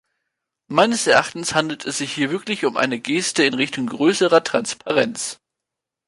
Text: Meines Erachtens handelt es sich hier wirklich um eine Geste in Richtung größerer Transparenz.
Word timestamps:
Meines 0.65 1.05
Erachtens 1.05 1.53
handelt 1.53 1.85
es 1.85 1.99
sich 1.99 2.11
hier 2.11 2.31
wirklich 2.31 2.65
um 2.65 2.75
eine 2.75 2.97
Geste 2.99 3.43
in 3.43 3.53
Richtung 3.53 3.85
größerer 3.85 4.43
Transparenz. 4.43 5.39